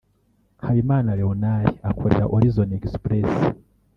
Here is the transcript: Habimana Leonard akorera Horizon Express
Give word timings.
Habimana 0.65 1.09
Leonard 1.19 1.69
akorera 1.89 2.29
Horizon 2.31 2.69
Express 2.79 3.31